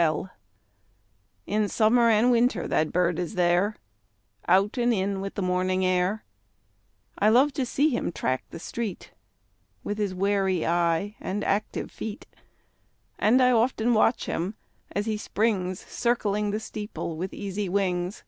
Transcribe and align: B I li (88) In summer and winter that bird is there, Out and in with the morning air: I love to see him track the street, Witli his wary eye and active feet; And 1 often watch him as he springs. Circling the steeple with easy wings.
B 0.00 0.02
I 0.02 0.08
li 0.08 0.18
(88) 1.46 1.56
In 1.62 1.68
summer 1.68 2.08
and 2.08 2.30
winter 2.30 2.66
that 2.66 2.90
bird 2.90 3.18
is 3.18 3.34
there, 3.34 3.76
Out 4.48 4.78
and 4.78 4.94
in 4.94 5.20
with 5.20 5.34
the 5.34 5.42
morning 5.42 5.84
air: 5.84 6.24
I 7.18 7.28
love 7.28 7.52
to 7.52 7.66
see 7.66 7.90
him 7.90 8.10
track 8.10 8.44
the 8.48 8.58
street, 8.58 9.12
Witli 9.84 9.98
his 9.98 10.14
wary 10.14 10.64
eye 10.66 11.16
and 11.20 11.44
active 11.44 11.90
feet; 11.90 12.26
And 13.18 13.38
1 13.40 13.50
often 13.52 13.92
watch 13.92 14.24
him 14.24 14.54
as 14.90 15.04
he 15.04 15.18
springs. 15.18 15.80
Circling 15.84 16.50
the 16.50 16.60
steeple 16.60 17.18
with 17.18 17.34
easy 17.34 17.68
wings. 17.68 18.24